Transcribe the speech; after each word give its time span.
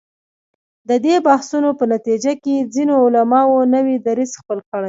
د 0.89 0.91
دې 1.05 1.15
بحثونو 1.27 1.69
په 1.79 1.83
نتیجه 1.93 2.31
کې 2.43 2.55
ځینو 2.73 2.93
علماوو 3.05 3.69
نوی 3.73 3.95
دریځ 4.05 4.31
خپل 4.41 4.57
کړ. 4.69 4.79